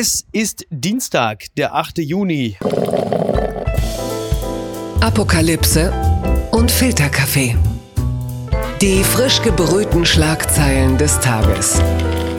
[0.00, 1.98] Es ist Dienstag, der 8.
[1.98, 2.56] Juni.
[5.00, 5.92] Apokalypse
[6.52, 7.56] und Filterkaffee.
[8.80, 11.82] Die frisch gebrühten Schlagzeilen des Tages.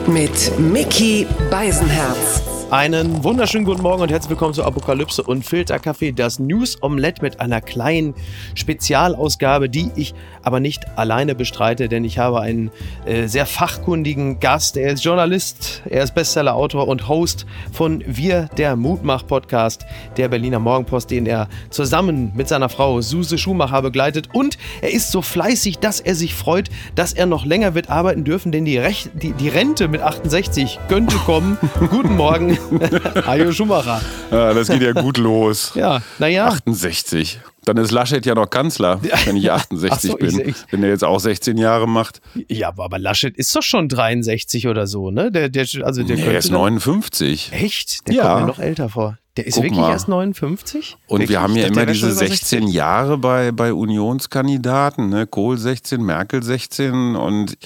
[0.06, 2.49] Mit Mickey Beisenherz.
[2.70, 7.40] Einen wunderschönen guten Morgen und herzlich willkommen zu Apokalypse und Filterkaffee, das News Omelette mit
[7.40, 8.14] einer kleinen
[8.54, 12.70] Spezialausgabe, die ich aber nicht alleine bestreite, denn ich habe einen
[13.06, 14.76] äh, sehr fachkundigen Gast.
[14.76, 19.84] Er ist Journalist, er ist Bestseller-Autor und Host von Wir, der Mutmach-Podcast
[20.16, 24.28] der Berliner Morgenpost, den er zusammen mit seiner Frau Suse Schumacher begleitet.
[24.32, 28.22] Und er ist so fleißig, dass er sich freut, dass er noch länger wird arbeiten
[28.22, 31.58] dürfen, denn die, Rech die, die Rente mit 68 könnte kommen.
[31.90, 32.59] Guten Morgen.
[33.26, 34.00] Ajo Schumacher.
[34.30, 35.72] Ja, das geht ja gut los.
[35.74, 36.46] Ja, naja.
[36.46, 37.40] 68.
[37.64, 40.40] Dann ist Laschet ja noch Kanzler, wenn ich 68 so, bin.
[40.40, 42.20] Ich, ich, wenn er jetzt auch 16 Jahre macht.
[42.48, 45.30] Ja, aber Laschet ist doch schon 63 oder so, ne?
[45.30, 47.50] Der, der, also der nee, er ist 59.
[47.52, 48.08] Echt?
[48.08, 48.22] Der ja.
[48.22, 49.18] kommt mir noch älter vor.
[49.40, 49.90] Der ist Guck wirklich mal.
[49.92, 50.96] erst 59?
[51.06, 51.30] Und wirklich?
[51.30, 55.26] wir haben ja immer diese 16 Jahre bei, bei Unionskandidaten, ne?
[55.26, 57.56] Kohl 16, Merkel 16 und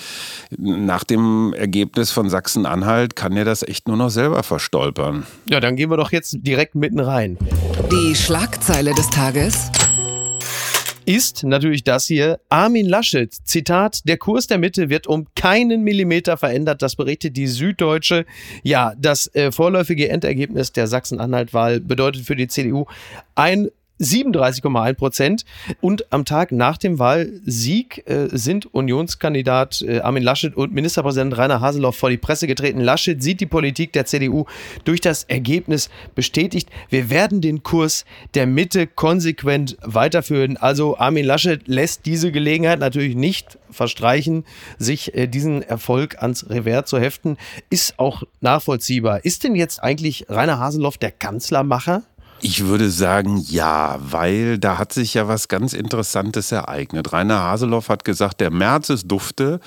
[0.56, 5.26] nach dem Ergebnis von Sachsen-Anhalt kann er das echt nur noch selber verstolpern.
[5.50, 7.36] Ja, dann gehen wir doch jetzt direkt mitten rein.
[7.90, 9.70] Die Schlagzeile des Tages
[11.06, 12.40] ist natürlich das hier.
[12.48, 16.82] Armin Laschet, Zitat, der Kurs der Mitte wird um keinen Millimeter verändert.
[16.82, 18.26] Das berichtet die Süddeutsche.
[18.62, 22.86] Ja, das äh, vorläufige Endergebnis der Sachsen-Anhalt-Wahl bedeutet für die CDU
[23.34, 25.44] ein 37,1 Prozent.
[25.80, 31.60] Und am Tag nach dem Wahlsieg äh, sind Unionskandidat äh, Armin Laschet und Ministerpräsident Rainer
[31.60, 32.80] Haseloff vor die Presse getreten.
[32.80, 34.44] Laschet sieht die Politik der CDU
[34.84, 36.68] durch das Ergebnis bestätigt.
[36.88, 40.56] Wir werden den Kurs der Mitte konsequent weiterführen.
[40.56, 44.44] Also Armin Laschet lässt diese Gelegenheit natürlich nicht verstreichen,
[44.78, 47.36] sich äh, diesen Erfolg ans Revers zu heften.
[47.70, 49.24] Ist auch nachvollziehbar.
[49.24, 52.02] Ist denn jetzt eigentlich Rainer Haseloff der Kanzlermacher?
[52.46, 57.10] Ich würde sagen, ja, weil da hat sich ja was ganz Interessantes ereignet.
[57.10, 59.60] Rainer Haseloff hat gesagt, der März ist dufte.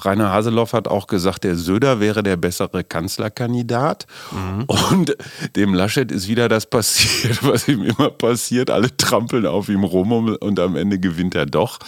[0.00, 4.08] Rainer Haseloff hat auch gesagt, der Söder wäre der bessere Kanzlerkandidat.
[4.32, 4.64] Mhm.
[4.64, 5.16] Und
[5.54, 8.68] dem Laschet ist wieder das passiert, was ihm immer passiert.
[8.68, 11.78] Alle trampeln auf ihm rum und am Ende gewinnt er doch.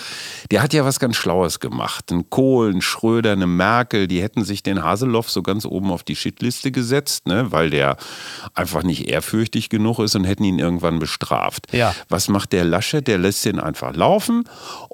[0.53, 2.12] Der hat ja was ganz Schlaues gemacht.
[2.12, 6.04] Ein Kohl, ein Schröder, eine Merkel, die hätten sich den Haseloff so ganz oben auf
[6.04, 7.97] die Shitliste gesetzt, ne, weil der
[8.54, 11.72] einfach nicht ehrfürchtig genug ist und hätten ihn irgendwann bestraft.
[11.72, 11.94] Ja.
[12.10, 13.06] Was macht der Laschet?
[13.06, 14.44] Der lässt ihn einfach laufen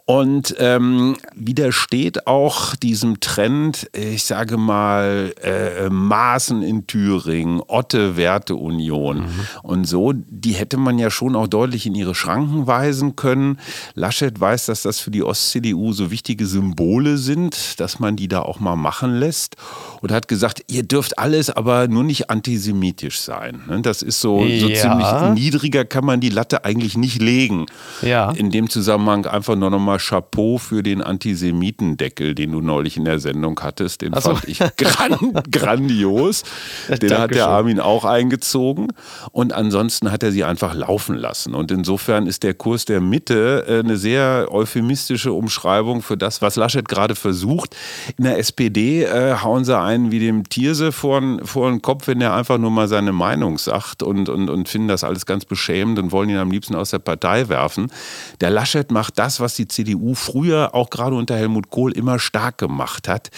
[0.04, 9.46] und ähm, widersteht auch diesem Trend, ich sage mal, äh, Maßen in Thüringen, Otte-Werteunion mhm.
[9.62, 10.12] und so.
[10.12, 13.58] Die hätte man ja schon auch deutlich in ihre Schranken weisen können.
[13.94, 18.42] Laschet weiß, dass das für die Ost-CDU so wichtige Symbole sind, dass man die da
[18.42, 19.56] auch mal machen lässt
[20.00, 23.62] und hat gesagt, ihr dürft alles, aber nur nicht antisemitisch sein.
[23.68, 23.82] Ne?
[23.82, 24.74] Das ist so, so ja.
[24.74, 27.66] ziemlich niedriger kann man die Latte eigentlich nicht legen.
[28.02, 28.32] Ja.
[28.32, 33.18] In dem Zusammenhang einfach nur nochmal Chapeau für den Antisemitendeckel, den du neulich in der
[33.18, 34.02] Sendung hattest.
[34.02, 34.20] Den so.
[34.20, 36.42] fand ich gran grandios.
[36.88, 38.88] Den hat der Armin auch eingezogen.
[39.30, 41.54] Und ansonsten hat er sie einfach laufen lassen.
[41.54, 46.56] Und insofern ist der Kurs der Mitte äh, eine sehr euphemistische Umschreibung für das, was
[46.56, 47.76] Laschet gerade versucht.
[48.18, 52.20] In der SPD äh, hauen sie einen wie dem Tierse vor, vor den Kopf, wenn
[52.20, 55.98] er einfach nur mal seine Meinung sagt und, und, und finden das alles ganz beschämend
[55.98, 57.90] und wollen ihn am liebsten aus der Partei werfen.
[58.40, 62.18] Der Laschet macht das, was die CDU CDU früher auch gerade unter Helmut Kohl immer
[62.18, 63.30] stark gemacht hat,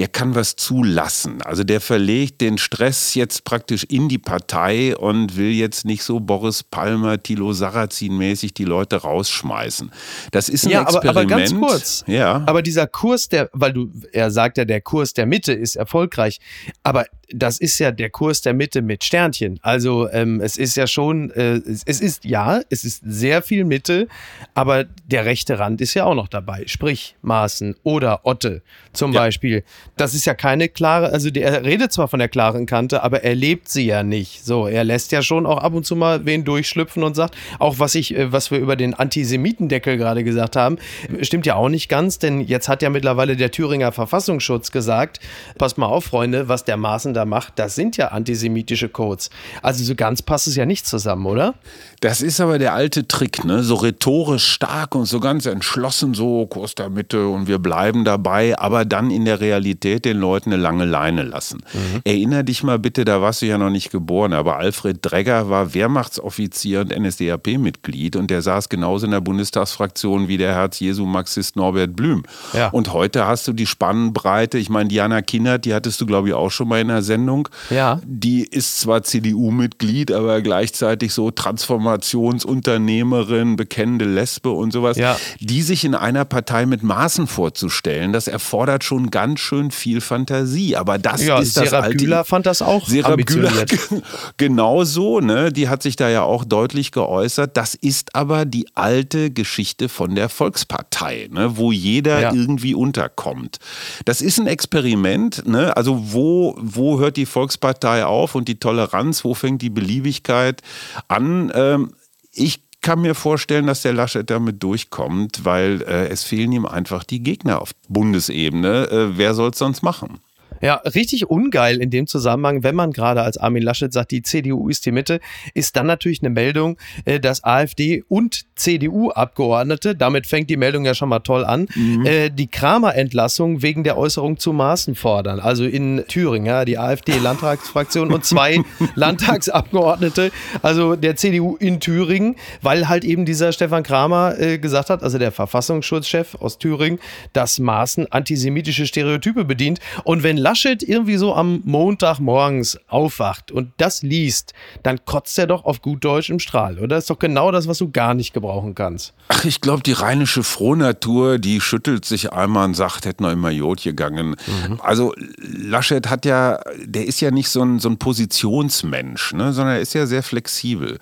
[0.00, 1.42] der kann was zulassen.
[1.42, 6.20] Also der verlegt den Stress jetzt praktisch in die Partei und will jetzt nicht so
[6.20, 9.92] Boris Palmer, Thilo Sarrazin mäßig die Leute rausschmeißen.
[10.30, 11.10] Das ist ein ja, Experiment.
[11.10, 12.04] Aber, aber ganz kurz.
[12.06, 12.42] Ja.
[12.46, 16.40] Aber dieser Kurs der, weil du, er sagt ja, der Kurs der Mitte ist erfolgreich.
[16.82, 19.58] Aber das ist ja der Kurs der Mitte mit Sternchen.
[19.62, 24.08] Also ähm, es ist ja schon, äh, es, ist ja, es ist sehr viel Mitte,
[24.54, 26.64] aber der rechte Rand ist ja auch noch dabei.
[26.66, 28.62] Sprich Maaßen oder Otte
[28.92, 29.20] zum ja.
[29.20, 29.62] Beispiel.
[30.00, 33.34] Das ist ja keine klare, also der redet zwar von der klaren Kante, aber er
[33.34, 34.42] lebt sie ja nicht.
[34.42, 37.80] So, er lässt ja schon auch ab und zu mal wen durchschlüpfen und sagt, auch
[37.80, 40.78] was ich, äh, was wir über den Antisemitendeckel gerade gesagt haben,
[41.20, 45.20] stimmt ja auch nicht ganz, denn jetzt hat ja mittlerweile der Thüringer Verfassungsschutz gesagt,
[45.58, 49.28] passt mal auf, Freunde, was der Maaßen da macht, das sind ja antisemitische Codes.
[49.60, 51.56] Also so ganz passt es ja nicht zusammen, oder?
[52.00, 53.62] Das ist aber der alte Trick, ne?
[53.62, 58.58] So rhetorisch stark und so ganz entschlossen, so Kurs der Mitte und wir bleiben dabei,
[58.58, 61.62] aber dann in der Realität Flexibilität den Leuten eine lange Leine lassen.
[61.72, 62.00] Mhm.
[62.04, 65.74] Erinner dich mal bitte, da warst du ja noch nicht geboren, aber Alfred Dregger war
[65.74, 72.22] Wehrmachtsoffizier und NSDAP-Mitglied und der saß genauso in der Bundestagsfraktion wie der Herz-Jesu-Marxist Norbert Blüm.
[72.52, 72.68] Ja.
[72.68, 76.34] Und heute hast du die Spannbreite, ich meine, Diana Kinnert, die hattest du, glaube ich,
[76.34, 77.48] auch schon mal in der Sendung.
[77.70, 78.00] Ja.
[78.04, 84.96] Die ist zwar CDU-Mitglied, aber gleichzeitig so Transformationsunternehmerin, bekennende Lesbe und sowas.
[84.96, 85.16] Ja.
[85.40, 90.76] Die sich in einer Partei mit Maßen vorzustellen, das erfordert schon ganz schön viel Fantasie.
[90.76, 91.96] Aber das ja, ist Sarah das alte...
[91.96, 93.70] Güler fand das auch Sarah ambitioniert.
[93.88, 94.02] Güler,
[94.36, 95.52] genau so, ne?
[95.52, 97.56] Die hat sich da ja auch deutlich geäußert.
[97.56, 101.56] Das ist aber die alte Geschichte von der Volkspartei, ne?
[101.56, 102.32] wo jeder ja.
[102.32, 103.58] irgendwie unterkommt.
[104.04, 105.76] Das ist ein Experiment, ne?
[105.76, 110.62] Also wo, wo hört die Volkspartei auf und die Toleranz, wo fängt die Beliebigkeit
[111.08, 111.50] an?
[111.54, 111.92] Ähm,
[112.32, 117.04] ich kann mir vorstellen, dass der Laschet damit durchkommt, weil äh, es fehlen ihm einfach
[117.04, 118.90] die Gegner auf Bundesebene.
[118.90, 120.20] Äh, wer soll es sonst machen?
[120.60, 124.68] Ja, richtig ungeil in dem Zusammenhang, wenn man gerade als Armin Laschet sagt, die CDU
[124.68, 125.20] ist die Mitte,
[125.54, 130.94] ist dann natürlich eine Meldung, äh, dass AfD und CDU-Abgeordnete, damit fängt die Meldung ja
[130.94, 132.04] schon mal toll an, mhm.
[132.04, 135.40] Äh, die Kramer-Entlassung wegen der Äußerung zu Maßen fordern.
[135.40, 138.60] Also in Thüringen, ja, die AfD-Landtagsfraktion und zwei
[138.94, 140.30] Landtagsabgeordnete,
[140.62, 145.18] also der CDU in Thüringen, weil halt eben dieser Stefan Kramer äh, gesagt hat, also
[145.18, 146.98] der Verfassungsschutzchef aus Thüringen,
[147.32, 149.80] dass Maßen antisemitische Stereotype bedient.
[150.04, 150.49] Und wenn Laschet
[150.82, 154.52] irgendwie so am Montagmorgens aufwacht und das liest,
[154.82, 156.88] dann kotzt er doch auf gut Deutsch im Strahl, oder?
[156.88, 159.14] Das ist doch genau das, was du gar nicht gebrauchen kannst.
[159.28, 163.50] Ach, ich glaube, die rheinische Frohnatur, die schüttelt sich einmal und sagt, hätte noch immer
[163.50, 164.30] Jod gegangen.
[164.46, 164.80] Mhm.
[164.82, 169.76] Also Laschet hat ja, der ist ja nicht so ein, so ein Positionsmensch, ne, sondern
[169.76, 170.98] er ist ja sehr flexibel.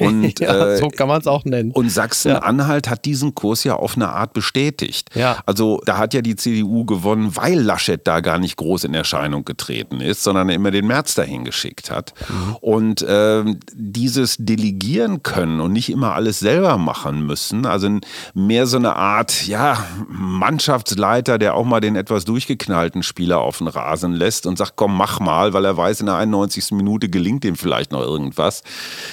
[0.00, 1.70] Und, ja, äh, so kann man es auch nennen.
[1.70, 2.92] Und Sachsen-Anhalt ja.
[2.92, 5.10] hat diesen Kurs ja auf eine Art bestätigt.
[5.14, 5.38] Ja.
[5.46, 9.44] Also da hat ja die CDU gewonnen, weil Laschet da gar nicht groß in Erscheinung
[9.44, 12.14] getreten ist, sondern er immer den März dahin geschickt hat.
[12.28, 12.56] Mhm.
[12.60, 17.88] Und äh, dieses Delegieren können und nicht immer alles selber machen müssen, also
[18.34, 23.68] mehr so eine Art, ja, Mannschaftsleiter, der auch mal den etwas durchgeknallten Spieler auf den
[23.68, 26.72] Rasen lässt und sagt, komm, mach mal, weil er weiß, in der 91.
[26.72, 28.62] Minute gelingt ihm vielleicht noch irgendwas.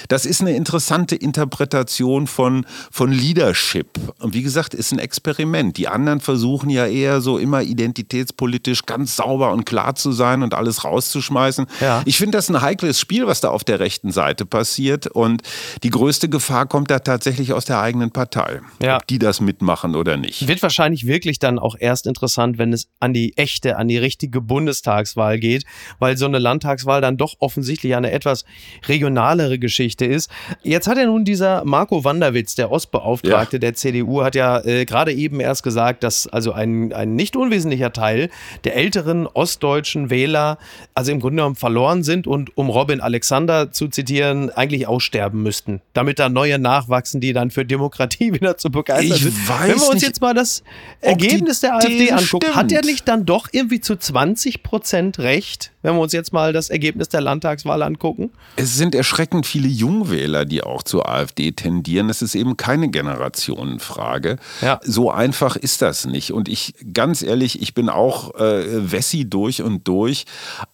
[0.08, 3.98] Das ist eine interessante Interpretation von, von Leadership.
[4.20, 5.76] Und wie gesagt, ist ein Experiment.
[5.76, 10.54] Die anderen versuchen ja eher so immer identitätspolitisch ganz sauber und klar zu sein und
[10.54, 11.66] alles rauszuschmeißen.
[11.80, 12.02] Ja.
[12.04, 15.06] Ich finde das ein heikles Spiel, was da auf der rechten Seite passiert.
[15.06, 15.42] Und
[15.82, 18.60] die größte Gefahr kommt da tatsächlich aus der eigenen Partei.
[18.82, 18.96] Ja.
[18.96, 20.46] Ob die das mitmachen oder nicht.
[20.46, 24.40] Wird wahrscheinlich wirklich dann auch erst interessant, wenn es an die echte, an die richtige
[24.40, 25.64] Bundestagswahl geht,
[25.98, 28.44] weil so eine Landtagswahl dann doch offensichtlich eine etwas
[28.86, 30.30] regionalere Geschichte ist.
[30.62, 33.60] Jetzt hat ja nun dieser Marco Wanderwitz, der Ostbeauftragte ja.
[33.60, 37.92] der CDU, hat ja äh, gerade eben erst gesagt, dass also ein, ein nicht unwesentlicher
[37.92, 38.30] Teil
[38.64, 40.58] der älteren ostdeutschen Wähler
[40.94, 45.80] also im Grunde genommen verloren sind und um Robin Alexander zu zitieren, eigentlich aussterben müssten,
[45.92, 49.48] damit da neue nachwachsen, die dann für Demokratie wieder zu begeistern sind.
[49.48, 50.62] Wenn wir uns jetzt mal das
[51.00, 52.56] Ergebnis der AfD angucken, stimmt.
[52.56, 55.72] hat er nicht dann doch irgendwie zu 20 Prozent recht?
[55.84, 58.30] wenn wir uns jetzt mal das Ergebnis der Landtagswahl angucken?
[58.56, 62.08] Es sind erschreckend viele Jungwähler, die auch zur AfD tendieren.
[62.08, 64.38] Es ist eben keine Generationenfrage.
[64.62, 64.80] Ja.
[64.82, 66.32] So einfach ist das nicht.
[66.32, 70.24] Und ich, ganz ehrlich, ich bin auch äh, Wessi durch und durch.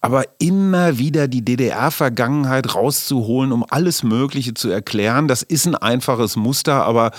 [0.01, 6.37] Aber immer wieder die DDR-Vergangenheit rauszuholen, um alles Mögliche zu erklären, das ist ein einfaches
[6.37, 7.11] Muster, aber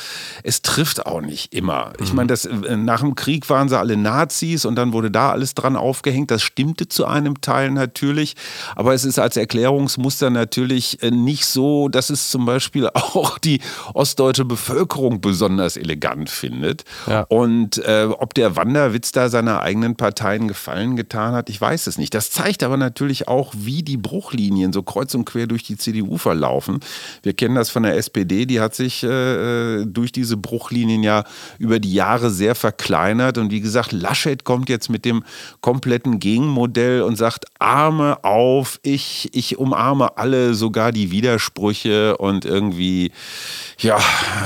[0.44, 1.94] es trifft auch nicht immer.
[2.00, 2.16] Ich mhm.
[2.16, 5.54] meine, das, äh, nach dem Krieg waren sie alle Nazis und dann wurde da alles
[5.56, 6.32] dran aufgehängt.
[6.32, 8.36] Das stimmte zu einem Teil natürlich,
[8.76, 13.62] aber es ist als Erklärungsmuster natürlich äh, nicht so, dass es zum Beispiel auch die
[13.94, 16.84] ostdeutsche Bevölkerung besonders elegant findet.
[17.08, 17.26] Ja.
[17.30, 21.98] Und äh, ob der Wanderwitz da seiner eigenen Parteien Gefallen getan hat, ich weiß es
[21.98, 22.14] nicht.
[22.14, 26.18] Das zeigt aber natürlich auch, wie die Bruchlinien so kreuz und quer durch die CDU
[26.18, 26.80] verlaufen.
[27.24, 31.24] Wir kennen das von der SPD, die hat sich äh, durch diese Bruchlinien ja
[31.60, 33.38] über die Jahre sehr verkleinert.
[33.38, 35.24] Und wie gesagt, Laschet kommt jetzt mit dem
[35.62, 43.12] kompletten Gegenmodell und sagt, Arme auf, ich, ich umarme alle, sogar die Widersprüche und irgendwie,
[43.80, 44.00] ja,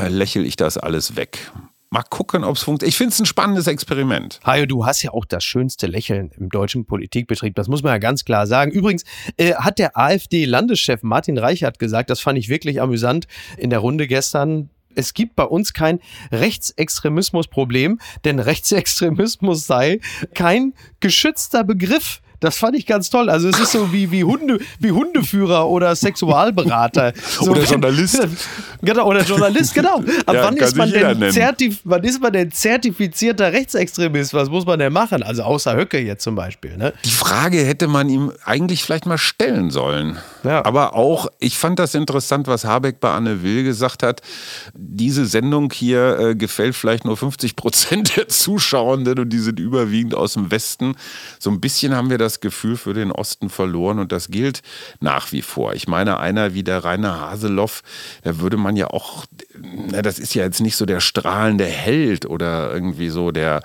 [0.08, 1.52] lächel ich das alles weg.
[1.90, 2.90] Mal gucken, ob es funktioniert.
[2.90, 4.40] Ich finde es ein spannendes Experiment.
[4.44, 7.56] Hajo, du hast ja auch das schönste Lächeln im deutschen Politikbetrieb.
[7.56, 8.72] Das muss man ja ganz klar sagen.
[8.72, 9.04] Übrigens
[9.38, 13.28] äh, hat der AfD-Landeschef Martin Reichert gesagt, das fand ich wirklich amüsant
[13.58, 16.00] in der Runde gestern es gibt bei uns kein
[16.32, 20.00] Rechtsextremismus-Problem, denn Rechtsextremismus sei
[20.34, 23.32] kein geschützter Begriff Das fand ich ganz toll.
[23.32, 27.14] Also es ist so wie, wie, Hunde, wie Hundeführer oder Sexualberater.
[27.26, 28.28] So, oder Journalist.
[28.82, 30.04] Genau, oder Journalist, genau.
[30.28, 34.34] Aber ja, wann, ist man denn zertif wann ist man denn zertifizierter Rechtsextremist?
[34.36, 35.24] Was muss man denn machen?
[35.24, 36.78] Also außer Höcke jetzt zum Beispiel.
[36.78, 36.94] Ne?
[37.04, 40.18] Die Frage hätte man ihm eigentlich vielleicht mal stellen sollen.
[40.44, 40.64] Ja.
[40.66, 44.22] Aber auch, ich fand das interessant, was Habeck bei Anne Will gesagt hat.
[44.76, 50.14] Diese Sendung hier äh, gefällt vielleicht nur 50 Prozent der Zuschauenden und die sind überwiegend
[50.14, 50.96] aus dem Westen.
[51.40, 54.62] So ein bisschen haben wir das Gefühl für den Osten verloren und das gilt
[55.00, 55.74] nach wie vor.
[55.74, 57.82] Ich meine, einer wie der Rainer Haseloff,
[58.24, 59.26] da würde man ja auch,
[59.58, 63.62] na, das ist ja jetzt nicht so der strahlende Held oder irgendwie so der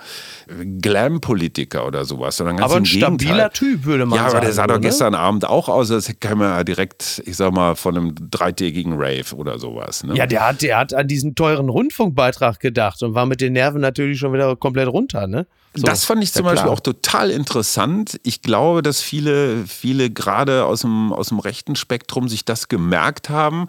[0.81, 4.29] Glam-Politiker oder sowas, sondern ganz Aber ein stabiler Typ, würde man sagen.
[4.29, 7.53] Ja, aber der sah doch gestern Abend auch aus, als käme er direkt, ich sag
[7.53, 10.03] mal, von einem dreitägigen Rave oder sowas.
[10.03, 10.15] Ne?
[10.15, 13.81] Ja, der hat, der hat an diesen teuren Rundfunkbeitrag gedacht und war mit den Nerven
[13.81, 15.47] natürlich schon wieder komplett runter, ne?
[15.73, 16.73] So, das fand ich zum Beispiel klar.
[16.73, 18.19] auch total interessant.
[18.23, 23.29] Ich glaube, dass viele, viele gerade aus dem, aus dem rechten Spektrum sich das gemerkt
[23.29, 23.67] haben,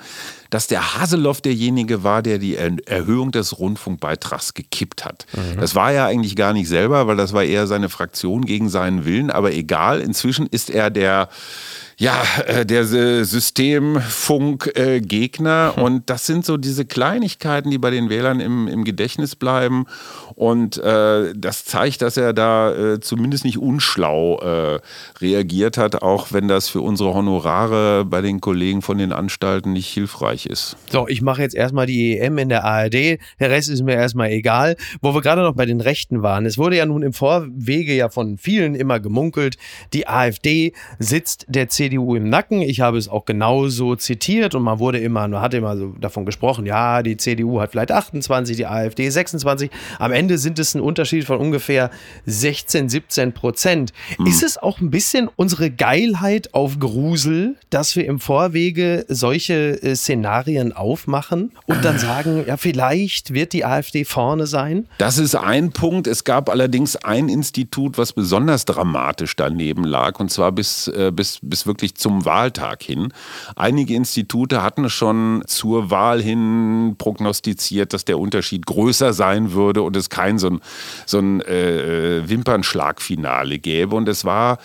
[0.53, 5.25] dass der Haseloff derjenige war, der die Erhöhung des Rundfunkbeitrags gekippt hat.
[5.33, 5.59] Mhm.
[5.59, 9.07] Das war er eigentlich gar nicht selber, weil das war eher seine Fraktion gegen seinen
[9.07, 9.31] Willen.
[9.31, 11.31] Aber egal, inzwischen ist er der
[12.03, 15.75] ja, äh, der Systemfunk-Gegner.
[15.77, 15.83] Hm.
[15.85, 19.87] Und das sind so diese Kleinigkeiten, die bei den Wählern im, im Gedächtnis bleiben.
[20.35, 24.81] Und äh, das zeigt, dass er da äh, zumindest nicht unschlau äh,
[25.21, 29.87] reagiert hat, auch wenn das für unsere Honorare bei den Kollegen von den Anstalten nicht
[29.87, 30.77] hilfreich ist.
[30.91, 33.21] So, ich mache jetzt erstmal die EM in der ARD.
[33.39, 34.75] Der Rest ist mir erstmal egal.
[35.03, 36.47] Wo wir gerade noch bei den Rechten waren.
[36.47, 39.57] Es wurde ja nun im Vorwege ja von vielen immer gemunkelt,
[39.93, 42.63] die AfD sitzt der CDU im Nacken.
[42.63, 46.25] Ich habe es auch genauso zitiert und man wurde immer, man hatte immer so davon
[46.25, 49.71] gesprochen, ja, die CDU hat vielleicht 28, die AfD 26.
[49.99, 51.91] Am Ende sind es ein Unterschied von ungefähr
[52.27, 53.93] 16, 17 Prozent.
[54.19, 54.27] Mhm.
[54.27, 59.95] Ist es auch ein bisschen unsere Geilheit auf Grusel, dass wir im Vorwege solche äh,
[59.95, 64.87] Szenarien aufmachen und dann sagen, ja, vielleicht wird die AfD vorne sein?
[64.99, 66.07] Das ist ein Punkt.
[66.07, 71.39] Es gab allerdings ein Institut, was besonders dramatisch daneben lag, und zwar bis, äh, bis,
[71.43, 73.13] bis wirklich zum Wahltag hin.
[73.57, 79.97] Einige Institute hatten schon zur Wahl hin prognostiziert, dass der Unterschied größer sein würde und
[79.97, 80.61] es kein so ein,
[81.07, 83.97] so ein äh, Wimpernschlagfinale gäbe.
[83.97, 84.59] Und es war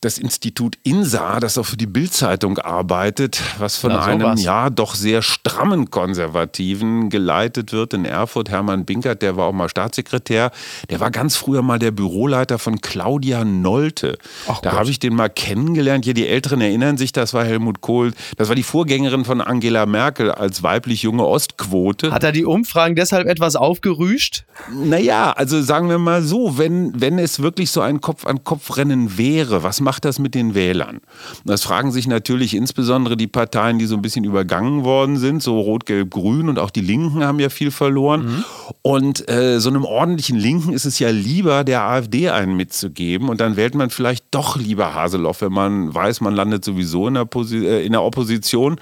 [0.00, 4.94] das Institut INSA, das auch für die Bildzeitung arbeitet, was von Na, einem ja doch
[4.94, 8.50] sehr strammen Konservativen geleitet wird in Erfurt.
[8.50, 10.50] Hermann Binkert, der war auch mal Staatssekretär,
[10.90, 14.18] der war ganz früher mal der Büroleiter von Claudia Nolte.
[14.48, 16.04] Ach da habe ich den mal kennengelernt.
[16.04, 19.86] Hier die Älteren erinnern sich, das war Helmut Kohl, das war die Vorgängerin von Angela
[19.86, 22.10] Merkel als weiblich junge Ostquote.
[22.12, 24.44] Hat er die Umfragen deshalb etwas aufgerüscht?
[24.72, 29.80] Naja, also sagen wir mal so, wenn, wenn es wirklich so ein Kopf-an-Kopf-Rennen wäre, was
[29.86, 31.00] macht das mit den Wählern?
[31.44, 35.60] Das fragen sich natürlich insbesondere die Parteien, die so ein bisschen übergangen worden sind, so
[35.60, 38.26] Rot, Gelb, Grün und auch die Linken haben ja viel verloren.
[38.26, 38.44] Mhm.
[38.82, 43.40] Und äh, so einem ordentlichen Linken ist es ja lieber, der AfD einen mitzugeben und
[43.40, 47.24] dann wählt man vielleicht doch lieber Haseloff, wenn man weiß, man landet sowieso in der,
[47.24, 48.80] Posi äh, in der Opposition.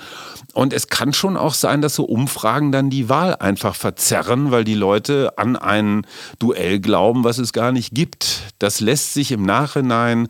[0.54, 4.64] Und es kann schon auch sein, dass so Umfragen dann die Wahl einfach verzerren, weil
[4.64, 6.06] die Leute an ein
[6.38, 8.54] Duell glauben, was es gar nicht gibt.
[8.58, 10.28] Das lässt sich im Nachhinein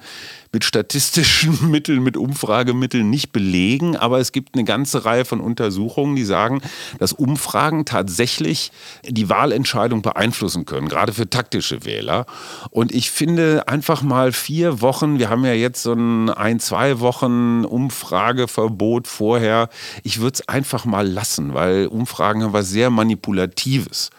[0.55, 6.17] mit statistischen Mitteln, mit Umfragemitteln nicht belegen, aber es gibt eine ganze Reihe von Untersuchungen,
[6.17, 6.63] die sagen,
[6.99, 8.73] dass Umfragen tatsächlich
[9.07, 12.25] die Wahlentscheidung beeinflussen können, gerade für taktische Wähler.
[12.71, 17.01] Und ich finde einfach mal vier Wochen, wir haben ja jetzt so ein ein, zwei
[17.01, 19.69] Wochen Umfrageverbot vorher,
[20.05, 24.11] ich würde es einfach mal lassen, weil Umfragen haben was sehr Manipulatives.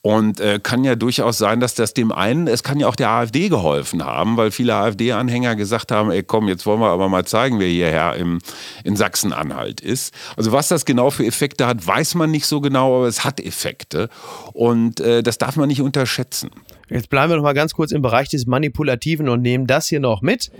[0.00, 3.10] Und äh, kann ja durchaus sein, dass das dem einen, es kann ja auch der
[3.10, 7.24] AfD geholfen haben, weil viele AfD-Anhänger gesagt haben, ey komm, jetzt wollen wir aber mal
[7.24, 8.38] zeigen, wer hierher im,
[8.84, 10.14] in Sachsen-Anhalt ist.
[10.36, 13.40] Also was das genau für Effekte hat, weiß man nicht so genau, aber es hat
[13.40, 14.08] Effekte.
[14.52, 16.50] Und äh, das darf man nicht unterschätzen.
[16.88, 20.00] Jetzt bleiben wir noch mal ganz kurz im Bereich des Manipulativen und nehmen das hier
[20.00, 20.52] noch mit.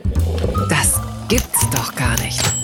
[0.69, 2.58] Das gibt's doch gar nicht.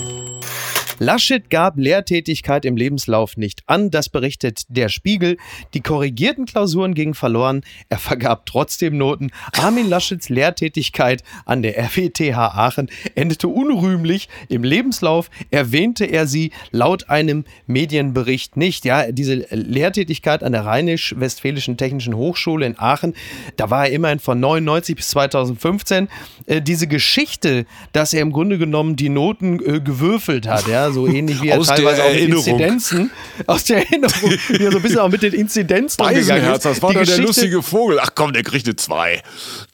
[0.99, 5.37] Laschet gab Lehrtätigkeit im Lebenslauf nicht an, das berichtet der Spiegel.
[5.73, 9.31] Die korrigierten Klausuren gingen verloren, er vergab trotzdem Noten.
[9.57, 14.29] Armin Laschets Lehrtätigkeit an der RWTH Aachen endete unrühmlich.
[14.47, 18.85] Im Lebenslauf erwähnte er sie laut einem Medienbericht nicht.
[18.85, 23.15] Ja, diese Lehrtätigkeit an der Rheinisch-Westfälischen Technischen Hochschule in Aachen,
[23.57, 26.07] da war er immerhin von 99 bis 2015.
[26.45, 30.93] Äh, diese Geschichte, dass er im Grunde genommen die Noten äh, gewürfelt hat, ja, ja,
[30.93, 33.11] so ähnlich wie er aus teilweise auch mit Inzidenzen,
[33.47, 36.93] aus der Erinnerung, wie er so ein bisschen auch mit den Inzidenzen Beisenherz, das war
[36.93, 37.99] doch der lustige Vogel.
[38.01, 39.21] Ach komm, der kriegt eine 2.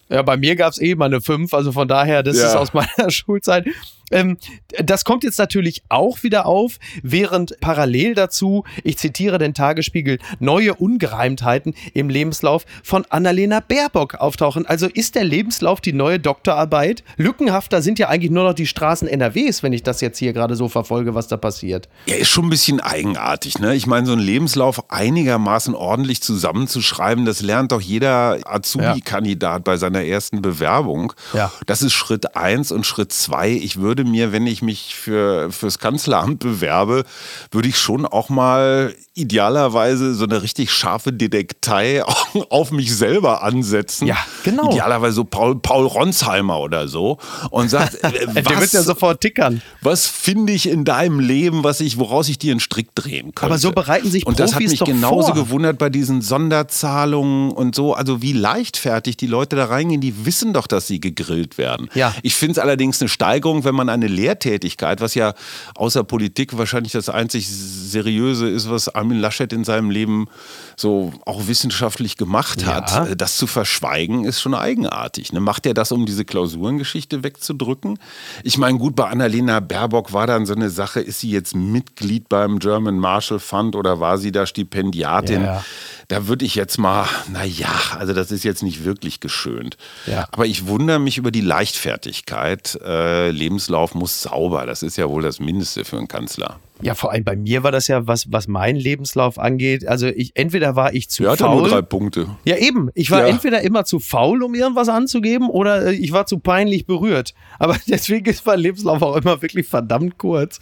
[0.09, 2.47] Ja, bei mir gab es eh mal eine 5, also von daher, das ja.
[2.47, 3.65] ist aus meiner Schulzeit.
[4.11, 4.37] Ähm,
[4.83, 10.75] das kommt jetzt natürlich auch wieder auf, während parallel dazu, ich zitiere den Tagesspiegel, neue
[10.75, 14.65] Ungereimtheiten im Lebenslauf von Annalena Baerbock auftauchen.
[14.65, 17.03] Also ist der Lebenslauf die neue Doktorarbeit?
[17.17, 20.55] Lückenhafter sind ja eigentlich nur noch die Straßen NRWs, wenn ich das jetzt hier gerade
[20.55, 21.89] so verfolge, was da passiert.
[22.05, 23.59] Ja, ist schon ein bisschen eigenartig.
[23.59, 23.75] Ne?
[23.75, 29.63] Ich meine, so einen Lebenslauf einigermaßen ordentlich zusammenzuschreiben, das lernt doch jeder Azubi-Kandidat ja.
[29.63, 31.13] bei seiner ersten Bewerbung.
[31.33, 31.51] Ja.
[31.65, 33.49] Das ist Schritt eins und Schritt zwei.
[33.51, 37.03] Ich würde würde mir, wenn ich mich für, fürs Kanzleramt bewerbe,
[37.51, 42.03] würde ich schon auch mal idealerweise so eine richtig scharfe Detektei
[42.49, 44.07] auf mich selber ansetzen.
[44.07, 44.71] Ja, genau.
[44.71, 47.17] Idealerweise so Paul, Paul Ronsheimer oder so.
[47.49, 49.61] Und sagt, was, Der wird ja sofort tickern.
[49.81, 53.45] Was finde ich in deinem Leben, was ich, woraus ich dir einen Strick drehen könnte?
[53.45, 55.35] Aber so bereiten sich Und Profis das hat mich genauso vor.
[55.35, 57.93] gewundert bei diesen Sonderzahlungen und so.
[57.93, 61.89] Also wie leichtfertig die Leute da reingehen, die wissen doch, dass sie gegrillt werden.
[61.93, 62.15] Ja.
[62.23, 65.33] Ich finde es allerdings eine Steigerung, wenn man eine Lehrtätigkeit, was ja
[65.75, 70.27] außer Politik wahrscheinlich das einzig seriöse ist, was Armin Laschet in seinem Leben
[70.75, 73.15] so auch wissenschaftlich gemacht hat, ja.
[73.15, 75.33] das zu verschweigen, ist schon eigenartig.
[75.33, 75.39] Ne?
[75.39, 77.99] Macht er das, um diese Klausurengeschichte wegzudrücken?
[78.43, 82.29] Ich meine, gut, bei Annalena Baerbock war dann so eine Sache, ist sie jetzt Mitglied
[82.29, 85.43] beim German Marshall Fund oder war sie da Stipendiatin?
[85.43, 85.63] Ja.
[86.07, 89.77] Da würde ich jetzt mal, naja, also das ist jetzt nicht wirklich geschönt.
[90.05, 90.27] Ja.
[90.31, 92.77] Aber ich wundere mich über die Leichtfertigkeit.
[92.83, 96.59] Äh, Lebenslauf muss sauber, das ist ja wohl das Mindeste für einen Kanzler.
[96.83, 99.87] Ja, vor allem bei mir war das ja, was, was meinen Lebenslauf angeht.
[99.87, 101.61] Also ich, entweder war ich zu ja, faul.
[101.61, 102.27] nur drei Punkte.
[102.43, 102.89] Ja, eben.
[102.95, 103.27] Ich war ja.
[103.27, 107.33] entweder immer zu faul, um irgendwas anzugeben, oder äh, ich war zu peinlich berührt.
[107.59, 110.59] Aber deswegen ist mein Lebenslauf auch immer wirklich verdammt kurz.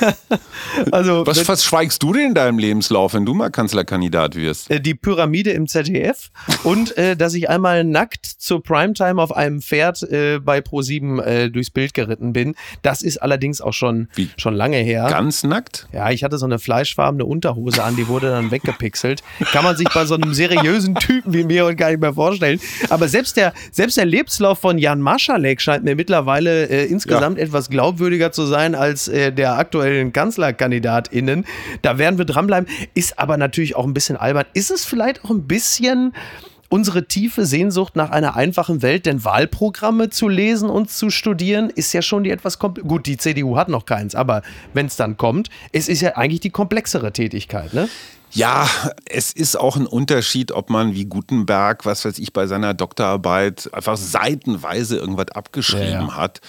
[0.90, 4.70] also, was, was schweigst du denn in deinem Lebenslauf, wenn du mal Kanzlerkandidat wirst?
[4.70, 6.30] Äh, die Pyramide im ZDF
[6.64, 11.50] und äh, dass ich einmal nackt zur Primetime auf einem Pferd äh, bei Pro7 äh,
[11.50, 12.54] durchs Bild geritten bin.
[12.82, 15.06] Das ist allerdings auch schon, schon lange her.
[15.08, 15.86] Ganz nackt?
[15.92, 19.22] Ja, ich hatte so eine fleischfarbene Unterhose an, die wurde dann weggepixelt.
[19.52, 22.60] Kann man sich bei so einem seriösen Typen wie mir und gar nicht mehr vorstellen.
[22.90, 27.44] Aber selbst der, selbst der Lebenslauf von Jan Maschalek scheint mir mittlerweile äh, insgesamt ja.
[27.44, 31.44] etwas glaubwürdiger zu sein als äh, der aktuellen KanzlerkandidatInnen.
[31.82, 32.68] Da werden wir dranbleiben.
[32.94, 34.46] Ist aber natürlich auch ein bisschen albern.
[34.54, 36.12] Ist es vielleicht auch ein bisschen
[36.74, 41.92] unsere tiefe Sehnsucht nach einer einfachen Welt, denn Wahlprogramme zu lesen und zu studieren, ist
[41.92, 43.06] ja schon die etwas gut.
[43.06, 46.50] Die CDU hat noch keins, aber wenn es dann kommt, es ist ja eigentlich die
[46.50, 47.88] komplexere Tätigkeit, ne?
[48.32, 48.68] Ja,
[49.04, 53.70] es ist auch ein Unterschied, ob man wie Gutenberg, was weiß ich, bei seiner Doktorarbeit
[53.72, 56.16] einfach seitenweise irgendwas abgeschrieben ja, ja.
[56.16, 56.40] hat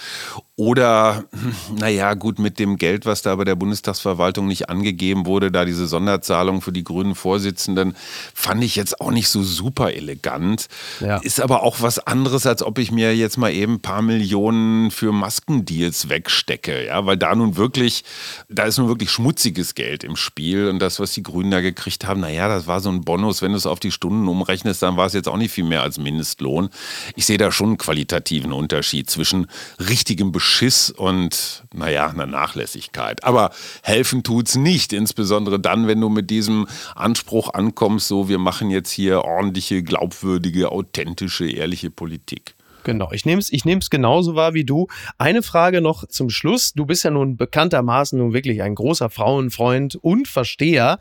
[0.58, 1.24] oder,
[1.78, 5.86] naja, gut, mit dem Geld, was da bei der Bundestagsverwaltung nicht angegeben wurde, da diese
[5.86, 7.94] Sonderzahlung für die grünen Vorsitzenden,
[8.34, 10.68] fand ich jetzt auch nicht so super elegant.
[11.00, 11.18] Ja.
[11.18, 14.90] Ist aber auch was anderes, als ob ich mir jetzt mal eben ein paar Millionen
[14.90, 16.86] für Maskendeals wegstecke.
[16.86, 18.04] Ja, weil da nun wirklich,
[18.48, 20.68] da ist nun wirklich schmutziges Geld im Spiel.
[20.68, 23.42] Und das, was die Grünen da gekriegt haben, naja, das war so ein Bonus.
[23.42, 25.82] Wenn du es auf die Stunden umrechnest, dann war es jetzt auch nicht viel mehr
[25.82, 26.70] als Mindestlohn.
[27.14, 33.24] Ich sehe da schon einen qualitativen Unterschied zwischen richtigem Beschluss Schiss und, naja, eine Nachlässigkeit.
[33.24, 33.50] Aber
[33.82, 38.90] helfen tut's nicht, insbesondere dann, wenn du mit diesem Anspruch ankommst, so wir machen jetzt
[38.90, 42.54] hier ordentliche, glaubwürdige, authentische, ehrliche Politik.
[42.86, 44.86] Genau, ich nehme es ich genauso wahr wie du.
[45.18, 46.72] Eine Frage noch zum Schluss.
[46.72, 51.00] Du bist ja nun bekanntermaßen nun wirklich ein großer Frauenfreund und Versteher.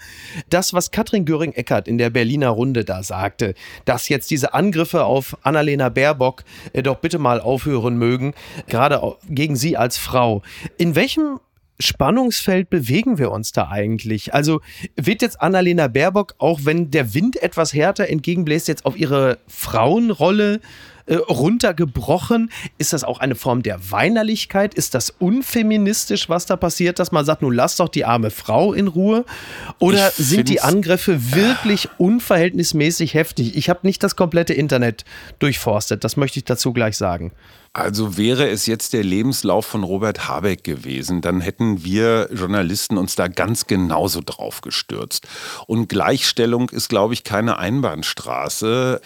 [0.50, 3.54] Das, was Katrin Göring-Eckert in der Berliner Runde da sagte,
[3.86, 6.44] dass jetzt diese Angriffe auf Annalena Baerbock
[6.74, 8.34] äh, doch bitte mal aufhören mögen,
[8.68, 10.42] gerade gegen sie als Frau.
[10.80, 11.40] In welchem
[11.80, 14.34] Spannungsfeld bewegen wir uns da eigentlich?
[14.34, 14.62] Also
[14.96, 20.62] wird jetzt Annalena Baerbock, auch wenn der Wind etwas härter entgegenbläst, jetzt auf ihre Frauenrolle
[21.08, 22.52] äh, runtergebrochen?
[22.78, 24.74] Ist das auch eine Form der Weinerlichkeit?
[24.74, 28.74] Ist das unfeministisch, was da passiert, dass man sagt, nun lass doch die arme Frau
[28.74, 29.26] in Ruhe?
[29.80, 33.56] Oder sind die Angriffe wirklich unverhältnismäßig heftig?
[33.56, 35.06] Ich habe nicht das komplette Internet
[35.40, 37.32] durchforstet, das möchte ich dazu gleich sagen.
[37.74, 43.16] Also wäre es jetzt der Lebenslauf von Robert Habeck gewesen, dann hätten wir Journalisten uns
[43.16, 45.28] da ganz genauso drauf gestürzt.
[45.68, 49.02] Und Gleichstellung ist, glaube ich, keine Einbahnstraße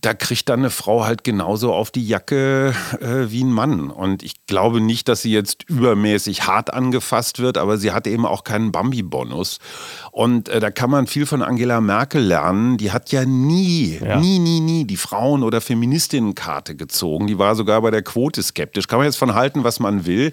[0.00, 3.90] da kriegt dann eine Frau halt genauso auf die Jacke äh, wie ein Mann.
[3.90, 8.26] Und ich glaube nicht, dass sie jetzt übermäßig hart angefasst wird, aber sie hat eben
[8.26, 9.58] auch keinen Bambi-Bonus.
[10.12, 12.76] Und äh, da kann man viel von Angela Merkel lernen.
[12.76, 14.18] Die hat ja nie, ja.
[14.18, 17.26] nie, nie, nie die Frauen- oder Feministinnenkarte gezogen.
[17.26, 18.88] Die war sogar bei der Quote skeptisch.
[18.88, 20.32] Kann man jetzt von halten, was man will.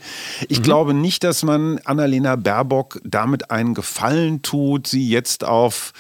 [0.50, 0.64] Ich mhm.
[0.64, 5.94] glaube nicht, dass man Annalena Baerbock damit einen Gefallen tut, sie jetzt auf,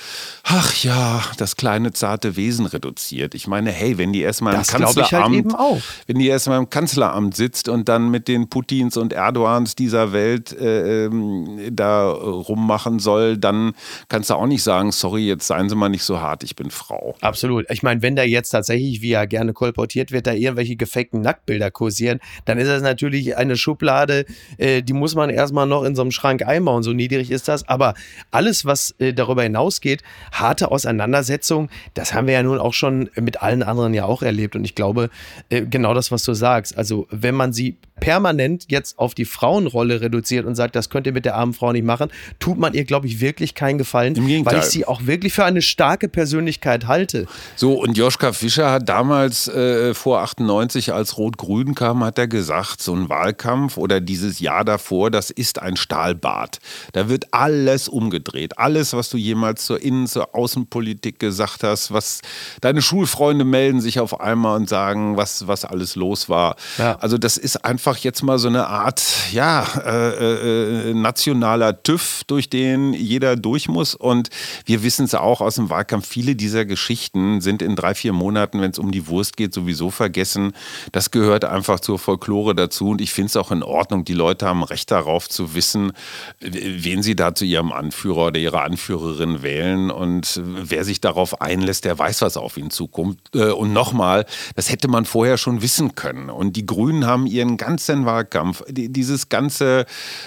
[0.43, 3.35] ach ja, das kleine zarte Wesen reduziert.
[3.35, 7.35] Ich meine, hey, wenn die erstmal im halt Kanzleramt, halt wenn die erstmal im Kanzleramt
[7.35, 13.37] sitzt und dann mit den Putins und Erdogans dieser Welt äh, ähm, da rummachen soll,
[13.37, 13.73] dann
[14.09, 16.71] kannst du auch nicht sagen, sorry, jetzt seien Sie mal nicht so hart, ich bin
[16.71, 17.15] Frau.
[17.21, 17.69] Absolut.
[17.69, 21.69] Ich meine, wenn da jetzt tatsächlich, wie er gerne kolportiert wird, da irgendwelche gefakten Nacktbilder
[21.69, 24.25] kursieren, dann ist das natürlich eine Schublade,
[24.57, 27.67] äh, die muss man erstmal noch in so einem Schrank einbauen, so niedrig ist das.
[27.69, 27.93] Aber
[28.31, 33.42] alles, was äh, darüber hinausgeht, harte Auseinandersetzung, das haben wir ja nun auch schon mit
[33.43, 34.55] allen anderen ja auch erlebt.
[34.55, 35.09] Und ich glaube,
[35.49, 36.77] äh, genau das, was du sagst.
[36.77, 41.13] Also, wenn man sie permanent jetzt auf die Frauenrolle reduziert und sagt, das könnt ihr
[41.13, 44.57] mit der armen Frau nicht machen, tut man ihr, glaube ich, wirklich keinen Gefallen, weil
[44.59, 47.27] ich sie auch wirklich für eine starke Persönlichkeit halte.
[47.55, 52.81] So, und Joschka Fischer hat damals äh, vor 98, als Rot-Grün kam, hat er gesagt,
[52.81, 56.59] so ein Wahlkampf oder dieses Jahr davor, das ist ein Stahlbad.
[56.93, 58.57] Da wird alles umgedreht.
[58.57, 62.21] Alles, was du jemals zur Innen-, zur Außenpolitik gesagt hast, was
[62.59, 66.55] deine Schulfreunde melden sich auf einmal und sagen, was, was alles los war.
[66.77, 66.97] Ja.
[66.99, 72.49] Also das ist einfach jetzt mal so eine Art, ja, äh, äh, nationaler TÜV, durch
[72.49, 73.95] den jeder durch muss.
[73.95, 74.29] Und
[74.65, 78.61] wir wissen es auch aus dem Wahlkampf, viele dieser Geschichten sind in drei, vier Monaten,
[78.61, 80.53] wenn es um die Wurst geht, sowieso vergessen.
[80.91, 82.89] Das gehört einfach zur Folklore dazu.
[82.89, 84.05] Und ich finde es auch in Ordnung.
[84.05, 85.91] Die Leute haben Recht darauf zu wissen,
[86.39, 89.91] wen sie da zu ihrem Anführer oder ihrer Anführerin wählen.
[89.91, 93.12] Und wer sich darauf einlässt, der weiß, was auf ihn zukommt.
[93.33, 96.29] Äh, und nochmal, das hätte man vorher schon wissen können.
[96.29, 99.85] Und die Grünen haben ihren ganzen Wahlkampf, dieses ganze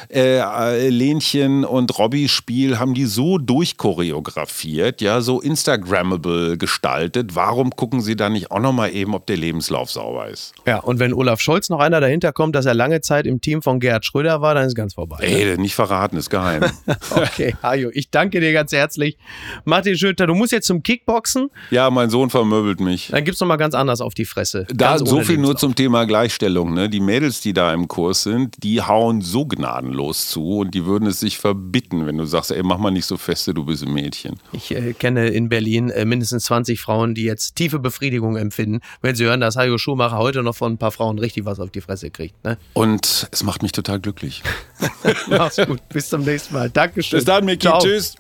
[0.09, 7.35] äh, Lenchen- und Robby-Spiel haben die so durchchoreografiert, ja, so Instagrammable gestaltet.
[7.35, 10.55] Warum gucken sie da nicht auch nochmal eben, ob der Lebenslauf sauber ist?
[10.67, 13.63] Ja, und wenn Olaf Scholz noch einer dahinter kommt, dass er lange Zeit im Team
[13.63, 15.19] von Gerhard Schröder war, dann ist ganz vorbei.
[15.21, 15.59] Ey, ne?
[15.59, 16.65] nicht verraten, ist geheim.
[17.11, 19.17] okay, Hajo, ich danke dir ganz herzlich.
[19.65, 21.51] Martin Schütter, du musst jetzt zum Kickboxen.
[21.71, 23.09] Ja, mein Sohn vermöbelt mich.
[23.09, 24.67] Dann gibt's noch mal ganz anders auf die Fresse.
[24.73, 26.75] Da, so viel nur zum Thema Gleichstellung.
[26.75, 26.89] Ne?
[26.89, 31.07] Die Mädels, die da im Kurs sind, die hauen so gnadenlos zu und die würden
[31.07, 33.93] es sich verbitten, wenn du sagst, ey, mach mal nicht so feste, du bist ein
[33.93, 34.39] Mädchen.
[34.53, 39.15] Ich äh, kenne in Berlin äh, mindestens 20 Frauen, die jetzt tiefe Befriedigung empfinden, wenn
[39.15, 41.81] sie hören, dass Hajo Schumacher heute noch von ein paar Frauen richtig was auf die
[41.81, 42.43] Fresse kriegt.
[42.45, 42.59] Ne?
[42.75, 44.43] Und es macht mich total glücklich.
[45.29, 45.81] Mach's gut.
[45.89, 46.71] Bis zum nächsten Mal.
[46.71, 47.19] Dankeschön.
[47.19, 47.69] Bis dann, Miki.
[47.81, 48.17] Tschüss.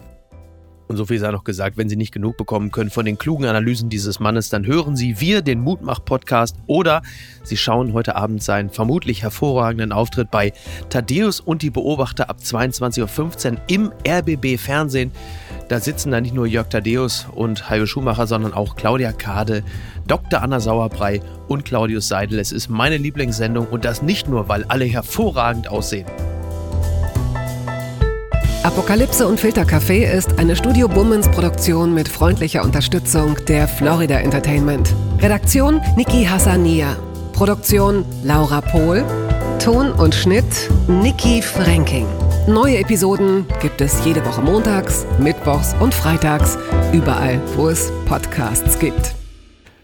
[0.88, 3.46] Und so viel sei noch gesagt, wenn Sie nicht genug bekommen können von den klugen
[3.46, 7.02] Analysen dieses Mannes, dann hören Sie wir den Mutmach-Podcast oder
[7.42, 10.52] Sie schauen heute Abend seinen vermutlich hervorragenden Auftritt bei
[10.88, 15.10] Thaddeus und die Beobachter ab 22.15 Uhr im RBB-Fernsehen.
[15.68, 19.64] Da sitzen dann nicht nur Jörg Thaddeus und Hajo Schumacher, sondern auch Claudia Kade,
[20.06, 20.40] Dr.
[20.40, 22.38] Anna Sauerbrei und Claudius Seidel.
[22.38, 26.06] Es ist meine Lieblingssendung und das nicht nur, weil alle hervorragend aussehen.
[28.66, 34.92] Apokalypse und Filtercafé ist eine Studio Bummens Produktion mit freundlicher Unterstützung der Florida Entertainment.
[35.20, 36.96] Redaktion Niki Hassania.
[37.32, 39.04] Produktion Laura Pohl.
[39.62, 42.08] Ton und Schnitt Niki Franking.
[42.48, 46.58] Neue Episoden gibt es jede Woche montags, mittwochs und freitags,
[46.92, 49.14] überall, wo es Podcasts gibt.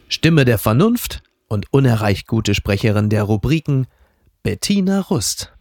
[0.09, 3.87] Stimme der Vernunft und unerreicht gute Sprecherin der Rubriken
[4.43, 5.53] Bettina Rust.